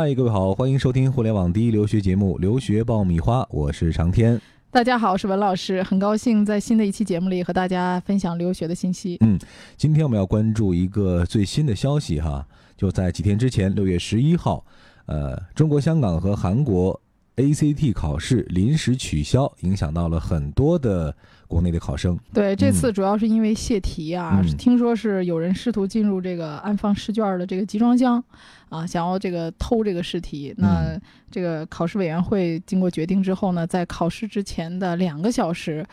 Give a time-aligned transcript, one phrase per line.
[0.00, 4.40] 嗨，各位好，欢迎收听互联网第一留学节目《留学爆米花》，我是长天。
[4.70, 9.16] 大家好，我是文老师，很高兴在新的一期节目里和大家分享留学的信息。
[9.22, 9.36] 嗯，
[9.76, 14.64] 今天我们要关注一个最新的消息哈，就在几天之前，六月十一号，
[15.06, 17.00] 呃，中国香港和韩国
[17.34, 21.12] ACT 考试临时取消，影响到了很多的。
[21.48, 28.22] 国内的考生对这次主要是因为泄题啊，听说是有人试图进入这个安放试卷的这个集装箱，
[28.68, 30.54] 啊，想要这个偷这个试题。
[30.58, 35.84] 那这个考试委员会经过决定之后呢，在考试之前的两个小时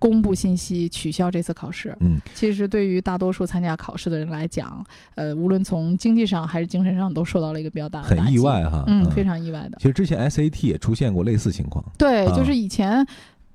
[0.00, 1.96] 公布信息，取消这次考试。
[2.00, 4.84] 嗯，其实对于大多数参加考试的人来讲，
[5.14, 9.78] 呃，无论从经济上还是精神上，都受到了一个比较大的很意外哈，嗯，非常意外的。
[9.78, 13.06] 其实之前 SAT 也出现过类似情况，对，就是以前。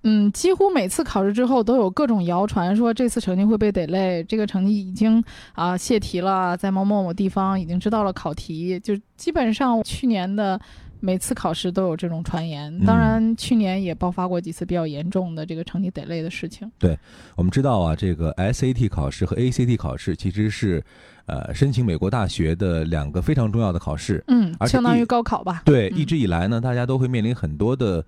[0.04, 5.22] 嗯，几乎每次考试之后都有各种谣传，说这次成绩会被 delay，这个成绩已经
[5.54, 10.58] 啊泄题了，在某某某地方已经知道了考题，就基本上去年的
[11.02, 12.74] 每次考试都有这种传言。
[12.86, 16.72] 当然，去年也爆发过几次比较严重的这个成绩 delay 的事情。
[16.80, 16.98] 对，
[17.36, 20.82] 我们知道啊，这个 SAT 考试和 ACT 考试其实是
[21.26, 24.24] 呃申请美国大学的两个非常重要的考试。
[24.28, 25.62] 嗯，相当于高考吧。
[25.66, 28.02] 对，一直以来呢，大家都会面临很多的。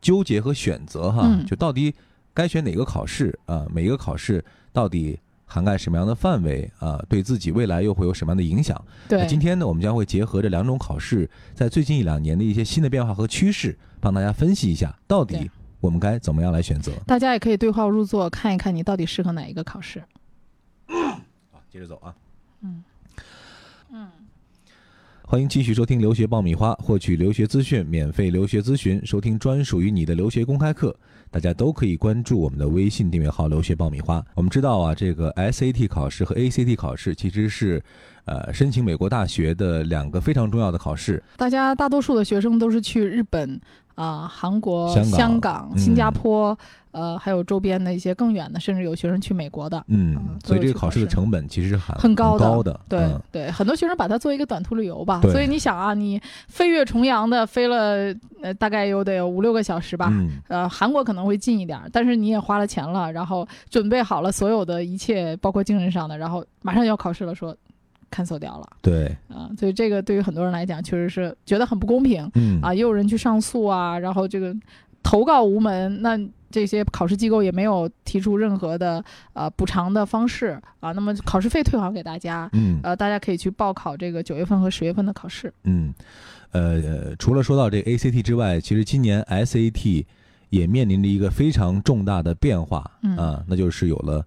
[0.00, 1.94] 纠结和选择哈，就到底
[2.32, 3.66] 该选哪个考试啊？
[3.72, 7.02] 每一个考试到底涵盖什么样的范围啊？
[7.08, 8.80] 对自己未来又会有什么样的影响？
[9.08, 16.92] 对，今天呢，我们将会结合这两种考试在最近一两年的一些新的变化和趋势，帮大家分析一下，到底我们该怎么样来选择？
[17.06, 20.04] 大家也可以对号入座，看一看你到底适合哪一个考试。
[20.86, 22.14] 好，接着走啊。
[22.60, 22.84] 嗯
[23.90, 24.08] 嗯。
[25.30, 30.98] 欢迎继续收听留学爆米花，获取留学资讯、免费留学咨询、收听专属于你的留学公开课，
[31.30, 34.24] 大家都可以关注我们的微信订阅号“留学爆米花”。
[34.34, 37.84] 我们知道啊，这个 SAT 考试和 ACT 考试其实是，
[38.28, 41.22] 呃，申请美国大学的两个非常重要的考试。
[41.36, 43.60] 大家大多数的学生都是去日本。
[43.94, 46.56] 啊，韩国、香港、新加坡，
[46.92, 49.82] 呃，还有周边的一些更远的，甚至有学生去美国的。
[49.88, 52.78] 嗯，所以这个考试的成本其实很很高的。
[52.88, 55.20] 对对，很多学生把它做一个短途旅游吧。
[55.22, 60.12] 所以你想啊，你飞越重洋的飞了，呃，大概有得有五六个小时吧。
[60.46, 67.56] 呃，韩国可能会近一点，但是你也花了钱了，然后准备好了所有的一切，包括精神上的，然后马上要考试了，说。
[68.10, 74.54] Cancel 掉了，对，啊，所以这个对于很多人来讲，确实是觉得很不公平，嗯，啊，也有人去上诉啊，然后这个
[75.02, 76.18] 投告无门，那
[76.50, 79.04] 这些考试机构也没有提出任何的
[79.34, 85.92] 呃补偿的方式啊，那么考试费退还给大家，嗯，呃，大家可以去报考这个九月份和十月份的考试，嗯，
[86.52, 90.06] 呃，除了说到这个 ACT 之外，其实今年 SAT
[90.48, 94.24] 也面临着一个非常重大的变化，啊，那就是有了。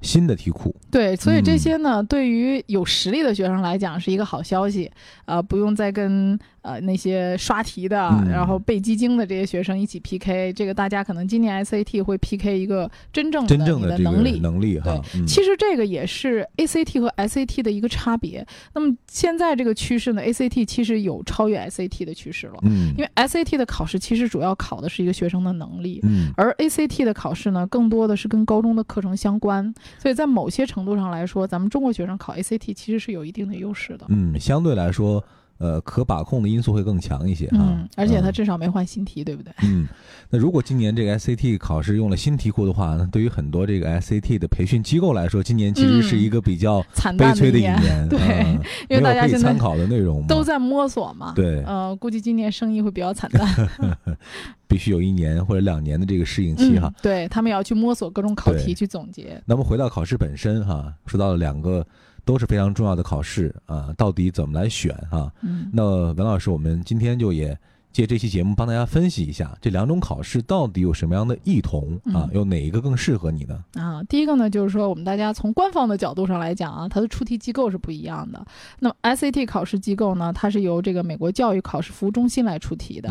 [0.00, 4.90] 新的题库，对，所以这些呢，对于有实力的学生来讲是一个好消息，
[5.24, 6.38] 呃，不用再跟。
[6.64, 7.96] 呃，那些刷题的，
[8.26, 14.98] 然后背基金的这些学生一起 PK，这个大家可能今年 SAT 会 PK 一个真正真正的能力能力哈。
[15.26, 18.46] 其实这个也是 ACT 和 SAT 的一个差别。
[18.72, 22.54] 那么现在这个趋势呢，ACT 其实有超越 SAT 的趋势了。
[22.62, 29.74] 嗯，因为 SAT 的考试其实主要考的是一个学生的能力，嗯，而 ACT 的考试呢，更多的是跟高中的课程相关。
[29.98, 34.06] 所以在某些程度上来说，咱们中国学生考 ACT 其实是有一定的优势的。
[34.08, 35.22] 嗯，相对来说。
[35.58, 39.52] 呃，可把控的因素会更强一些哈，而且它至少没换新题，对不对？
[39.62, 39.86] 嗯，
[40.28, 46.82] 那如果今年这个 SAT 考试用了新题库的话，那对于很多这个 SAT 的培训机构来说，今年其实是一个比较
[47.16, 48.18] 悲催的一年，对，
[48.90, 53.70] 因为大家现在参考的内容都在摸索嘛，对，呃，估计今年生意会比较惨淡，
[54.66, 59.40] 必须有一年或者两年的这个适应期哈，对他们也要去摸索各种考题去总结。
[59.46, 61.86] 那么回到考试本身哈，说到了两个。
[62.24, 65.32] 都是非常重要的考试啊，到底怎么来选啊？
[65.42, 67.56] 嗯，那文老师，我们今天就也。
[67.94, 72.28] 借这期节目帮大家分析一下这两种考试到底有什么样的异同啊？
[72.34, 73.64] 有哪一个更适合你呢？
[73.74, 78.44] 啊，第一个呢，就是说我们大家从官方的角度上来讲啊，它的出题机构是不一样的。
[78.80, 83.08] 那么 SAT 考试机构呢，它是由这个美国教育考试服务中心来出题的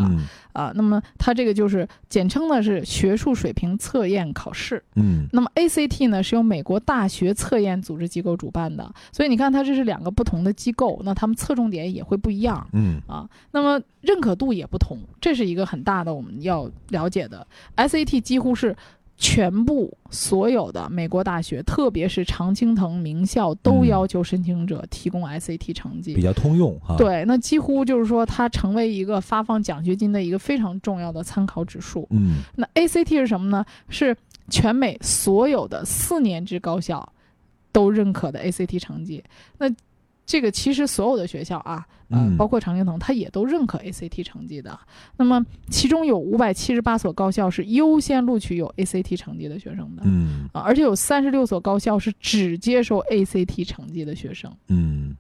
[0.52, 0.74] 啊。
[0.76, 4.84] 那么它这个就是简称呢是学术水平测验考试。
[4.96, 5.28] 嗯。
[5.32, 8.94] 那么 ACT 呢，是由美国大学测验组织机构主办的。
[9.14, 12.68] 所以你看，它这是两个不同的机构，那他们侧重点也会不一样。
[12.74, 13.00] 嗯。
[13.08, 14.68] 啊，那么认可度也。
[14.74, 17.46] 不同，这是一个很大的我们要了解的。
[17.78, 18.76] SAT 几乎是
[19.16, 26.96] 全部所有的美国大学，特别是常青藤名校，都要求申请者提供 SAT 成绩，比较通用哈。
[26.98, 32.08] 对，那几乎就是说它成为一个发放奖学金的一个非常重要的参考指数。
[32.10, 33.64] 嗯，那 ACT 是什么呢？
[33.90, 34.18] 是
[34.50, 37.08] 全美所有的四年制高校
[37.72, 39.24] 都认可的 ACT 成绩。
[39.60, 39.70] 那
[40.26, 44.80] 这个其实所有的学校啊，呃，包括常青藤，它也都认可 ACT 成绩的。
[45.18, 55.16] 那么其中有五百七十八所高校是优先录取有 ACT 成绩的学生的，嗯啊，而且有三十六所高校是只接受 ACT 成绩的学生，嗯。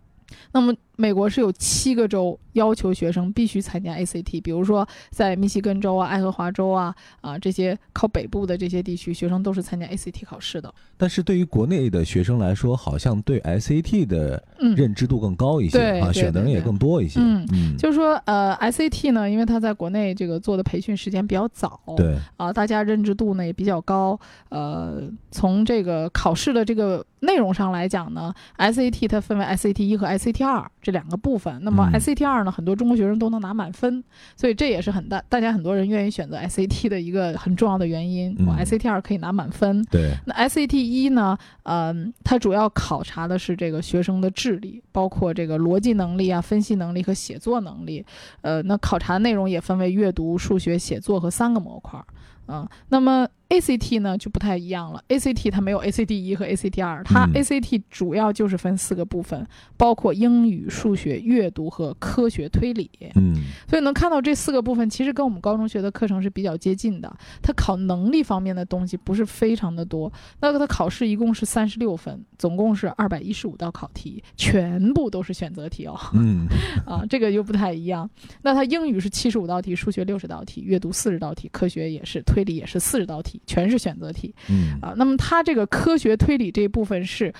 [0.52, 0.74] 那么。
[0.95, 10.74] 美国是有七个州要求学生必须参加 ACT，比如说在密西根州啊、爱荷华州啊啊这些靠北部的这些地区，学生都是参加 ACT 考试的。
[10.95, 14.44] 但是对于国内的学生来说，好像对 SAT 的
[14.75, 17.19] 认知度更高一些啊，选的人也更多一些。
[17.19, 24.19] 嗯嗯，就是说呃，SAT 呢，因为它在国内这个做的培训时间比较早，对啊，大家认知度呢也比较高。
[24.50, 25.01] 呃，
[25.31, 30.69] 从这个考试的这个内容上来讲呢，SAT 它分为 SAT 一和 SAT 二。
[30.83, 32.51] 这两个部分，那么 SAT 二呢？
[32.51, 34.03] 很多中国学生都能拿满分，
[34.35, 38.35] 所以这也是很大，大家很多人愿意选择 SAT 的一个很重要的原因。
[38.45, 39.81] 我 SAT 二可以拿满分。
[39.85, 40.12] 对。
[40.25, 41.38] 那 SAT 一呢？
[41.63, 48.06] 嗯，它主要考察的是这个学生的智力，包括这个逻辑能力啊、分析能力和写作能力。
[48.41, 51.97] 呃，那考察内容也分为阅读、数学、写作和三个模块。
[52.45, 55.01] 啊，那么 ACT 呢就不太一样了。
[55.07, 59.48] ACT 它没有 ACT 一和 ACT 二，它 ACT 主要就是分四个部分，
[59.78, 62.90] 包括英语、数学、阅读和科学推理。
[63.16, 63.32] 嗯，
[63.68, 67.14] 所以能看到这四个部分其实跟我们高中学的课程是比较接近的。
[67.42, 70.12] 它考能力方面的东西不是非常的多。
[70.40, 76.00] 那个它考试一共是三十六分，总共是二百一十五道考题，全部都是选择题哦。
[76.14, 76.48] 嗯，
[76.86, 78.10] 啊，这个又不太一样。
[78.42, 82.22] 那它英语是七十五道题，数学六十道题，阅读四十道题，科学也是。
[82.24, 84.34] 推理也是四十道题，全是选择题。
[84.50, 87.34] 嗯啊，那么它这个科学推理这一部分是。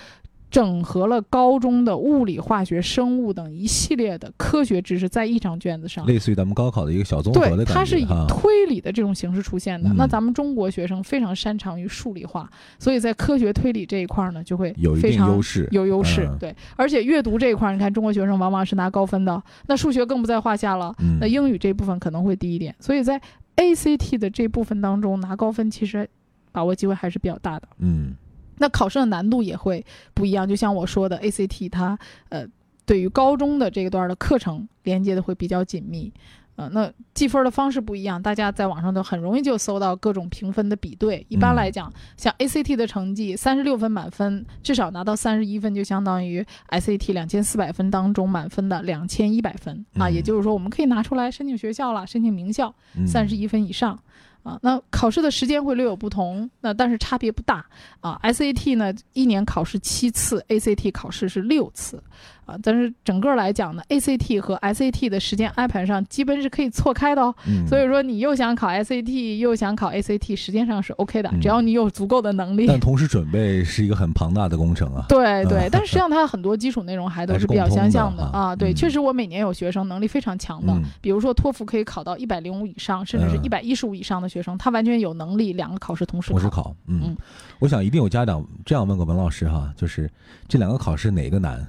[0.54, 7.64] 整合了高中的物理、化学、生物等一系列的科学知识在一张卷子上，类似于咱们高考的一个小综合的感觉。
[7.64, 9.92] 对，它是以推理的这种形式出现的。
[9.96, 12.48] 那咱们中国学生非常擅长于数理化，
[12.78, 15.68] 所以在科学推理这一块呢，就会有一定优势。
[15.72, 16.54] 有优势，对。
[16.76, 20.94] 而且阅读这一块，你看中国学生往往是拿高分的，那数学更不在话下了。
[21.18, 23.20] 那英语这部分可能会低一点，所以在
[23.56, 26.08] ACT 的这部分当中拿高分，其实
[26.52, 27.66] 把握机会还是比较大的。
[27.78, 28.14] 嗯。
[28.58, 31.98] 那考试的难度也会不一样，就像我说的，ACT 它
[32.28, 32.46] 呃
[32.86, 36.12] 对于高中的这一段的课程连接的会比较紧密，
[36.56, 41.24] 呃，那计分的方式不一样，大家在网上都很容易就搜到各种评分的比对。
[41.28, 52.72] 一般来讲，像 ACT 的成绩三十六分满分，至少拿到三十一分，就相当于 SAT 两千四百分当中满分的两千一百分啊，也就是说我们可以拿出来申请学校了，申请名校，
[53.06, 53.98] 三十一分以上。
[54.44, 57.64] 啊，那考试的时间会略有不同，那但是差别不大
[58.00, 58.20] 啊。
[58.22, 62.00] SAT 呢，一年考试七次，ACT 考试是六次。
[62.44, 67.34] 啊，但是整个来讲呢，ACT 和 SAT 的时间安排上基本是可以错开的哦。
[67.48, 67.66] 嗯。
[67.66, 72.66] 所以说，你又想考 SAT，又想考 ACT，时间上是 OK 的，只要你有足够的能力。
[72.66, 75.06] 但同时准备是一个很庞大的工程啊。
[75.08, 78.54] 对对，但实际上它很多基础内容还都是比较相像的啊。
[78.54, 86.74] 对，确实我每年有学生能力非常强的，比如说托福可以考到一百零五以上，甚至是一百一十五以上的学生，他完全有能力两个考试同时同时考。
[86.88, 87.16] 嗯，
[87.60, 90.10] 我想一定有家长这样问过文老师哈，就是
[90.48, 91.64] 这两个考试哪个难？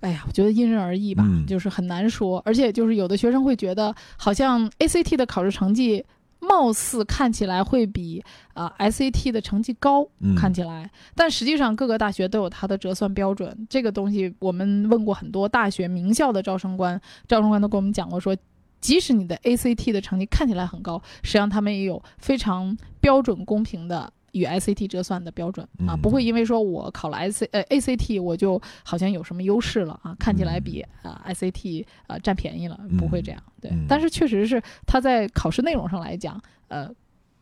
[0.00, 2.42] 哎呀，我觉得因人而异吧，就是很难说。
[2.44, 6.04] 而且就是有的学生会觉得，好像 ACT 的考试成绩
[6.40, 8.20] 貌似看起来会比
[8.52, 10.04] 啊 SAT 的成绩高，
[10.36, 13.56] 看起来，但实际上各个大学都有它的折算标准。
[13.70, 18.36] 这个东西我们问过很多大学名校的招生官，招生官都跟我们讲过，说
[18.82, 24.12] 即使你的 ACT 的成绩看起来很高，实际上他们也有非常标准公平的。
[24.32, 33.38] 与 SAT 折算的标准啊，不会因为说我考了 S 呃 ACT 我就好像有什么优势了啊，看起来比啊 SAT 啊占便宜了，不会这样。
[33.60, 36.88] 对，但是确实是他在考试内容上来讲，呃，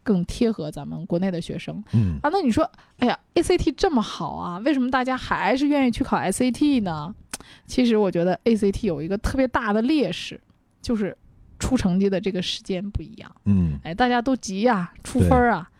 [0.02, 1.80] 更贴合咱们国内的学生。
[1.92, 2.68] 嗯啊，那你说，
[2.98, 7.14] 哎呀，ACT 这么好啊，为什么大家还是愿意去考 SAT 呢？
[7.68, 10.40] 其实我觉得 ACT 有一个特别大的劣势，
[10.82, 11.16] 就是
[11.60, 13.30] 出成绩的这个时间不一样。
[13.44, 15.70] 嗯，哎，大家都急呀，出分儿啊。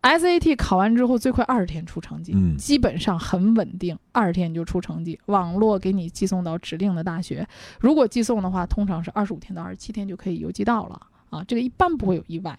[0.00, 5.18] SAT 考完之后最快二十天出成绩，基本上很稳定，二十天就出成绩。
[5.26, 7.46] 网络给你寄送到指定的大学，
[7.80, 11.00] 如果寄送的话，通常是二十五天到二十七天就可以邮寄到了
[11.30, 12.58] 啊，这个一般不会有意外。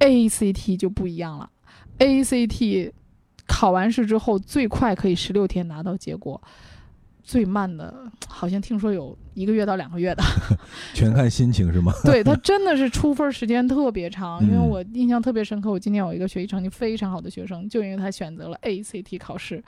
[0.00, 1.50] ACT 就不一样了
[1.98, 2.92] ，ACT
[3.46, 6.40] 考完试之后最快可以十六天拿到结果。
[7.28, 7.94] 最慢的，
[8.26, 10.22] 好像听说有一个月到两个月的，
[10.94, 11.92] 全看心情是吗？
[12.02, 15.70] 对他真的是出分时间特别长，因为我印象特别深刻。
[15.70, 19.62] 我今年有一个学习成绩非常好的学生，就因为他选择了 ACT 考试，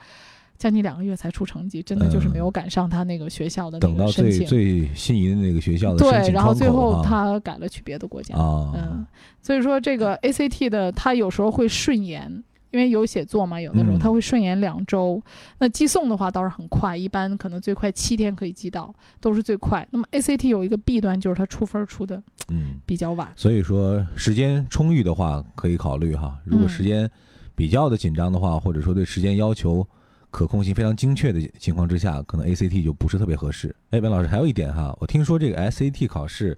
[0.57, 9.05] 将近两个月才出成绩，真的就是没有赶上他那个学校的等到最最心仪的那个学校的对，然后最后他改了去别的国家啊，嗯，
[9.39, 12.43] 所以说这个 ACT 的他有时候会顺延。
[12.71, 15.21] 因为有写作嘛，有的时候它会顺延两周。
[15.59, 19.87] 那寄送的话倒是很快，一般可能最快七天可以寄到，都是最快。
[19.91, 23.31] 那么 ACT 有一个弊端，就是它出分出的嗯比较晚。
[23.35, 27.09] 所以说时间充裕的话可以考虑哈，如果时间
[27.55, 29.85] 比较的紧张的话，或者说对时间要求
[30.29, 33.75] 可控性非常精确的情况之下，可能 ACT 就不是特别合适。
[33.89, 36.57] 哎，文老师还有一点哈，我听说这个 SAT 考试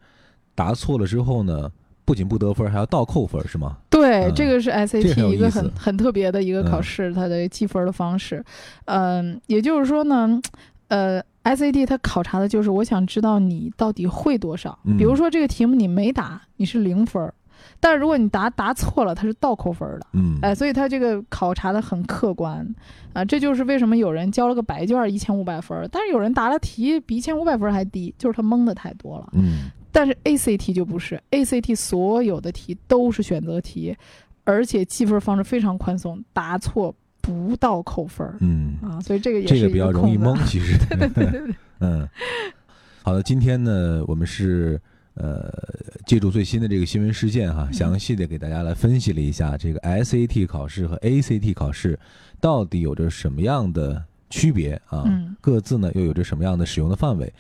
[0.54, 1.72] 答错了之后呢。
[2.06, 3.78] 不仅不得分，还要倒扣分，是吗？
[3.90, 4.03] 对，
[4.36, 8.44] 这个是 SAT 一个很很特别的一个考试，它的计分的方式。
[8.86, 10.42] 嗯，也就是说呢，
[10.88, 14.78] 呃，SAT 它考察的就是我想知道你到底会多少。
[14.98, 17.30] 比如说这个题目你没答，你是零分儿；
[17.80, 20.08] 但是如果你答答错了，它是倒扣分的。
[20.14, 22.66] 嗯，哎，所以它这个考察的很客观
[23.14, 29.28] 啊，这就是为什么有人交了个白卷一千五百分，但是有人答了题比一千五百分还低，就是他蒙的太多了。
[29.34, 29.72] 嗯。
[29.94, 33.96] 但是 ACT 就不是，ACT 所有的题都是选择题，
[34.44, 38.36] 而且计分方式非常宽松，答错不到扣分儿。
[38.42, 40.76] 嗯啊，所以这个也是这个比较容易蒙，其实。
[40.90, 41.56] 对对对对。
[41.80, 42.10] 嗯，
[43.04, 44.82] 好的，今天呢，我们是
[45.14, 45.54] 呃
[46.08, 52.00] 借助最新的这个新闻事件哈，详细的给大家来分析了一下这个 SAT 考试和 ACT 考试
[52.42, 54.04] 到底有着什么样的。
[54.34, 55.06] 区别啊，
[55.40, 57.32] 各自呢又有着什么样的使用的范围？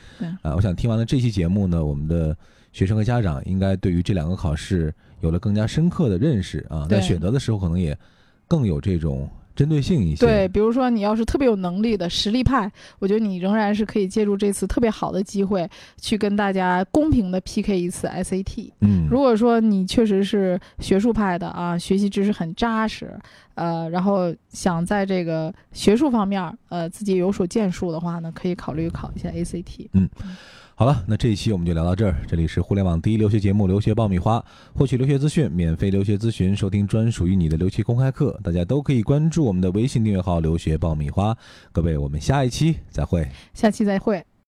[0.44, 2.38] 啊，我想听完了这期节目呢，我们的
[2.72, 7.98] 学生和家长应该对于这两个考试有了更加深刻的认识啊，在选择的时候可能也
[8.48, 9.28] 更有这种。
[9.56, 15.70] 针对性一些，对，比如说你要是特别有能力的实力派，我觉得你仍然是可以借助这次特别好的机会，
[16.02, 18.72] 去跟大家公平的 PK 一次 SAT。
[18.82, 23.16] 嗯，如果说你确实是学术派的啊，学习知识很扎实，
[23.56, 29.88] 呃，然后想在这个学术方面呃自己有所建树的话呢，可以考虑考一下 ACT。
[29.94, 30.10] 嗯。
[30.75, 32.15] 好了，那这一期我们就聊到这儿。
[32.27, 34.39] 这里是互联网第一留学节目《留学爆米花》，
[34.74, 41.38] 获取留学资讯，免费留学咨询，收听专属于你的留学公开课，大家都可以关注我们的微信订阅号“留学爆米花”。
[41.72, 43.27] 各位，我们下一期再会。
[43.53, 44.33] 下期再会。